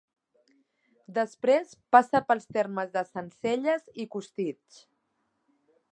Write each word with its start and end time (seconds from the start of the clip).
Després, 1.17 1.75
passa 1.97 2.23
pels 2.31 2.49
termes 2.57 2.97
de 2.97 3.03
Sencelles 3.13 3.87
i 4.05 4.11
Costitx. 4.17 4.85